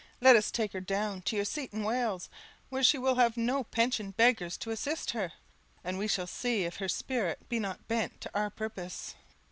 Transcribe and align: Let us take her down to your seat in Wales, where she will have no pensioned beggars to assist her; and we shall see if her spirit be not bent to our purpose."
Let 0.19 0.35
us 0.35 0.49
take 0.49 0.73
her 0.73 0.79
down 0.81 1.21
to 1.29 1.35
your 1.35 1.45
seat 1.45 1.71
in 1.73 1.83
Wales, 1.83 2.27
where 2.69 2.81
she 2.81 2.97
will 2.97 3.13
have 3.17 3.37
no 3.37 3.63
pensioned 3.65 4.17
beggars 4.17 4.57
to 4.57 4.71
assist 4.71 5.11
her; 5.11 5.31
and 5.83 5.99
we 5.99 6.07
shall 6.07 6.25
see 6.25 6.63
if 6.63 6.77
her 6.77 6.89
spirit 6.89 7.47
be 7.49 7.59
not 7.59 7.87
bent 7.87 8.19
to 8.21 8.31
our 8.33 8.49
purpose." 8.49 9.13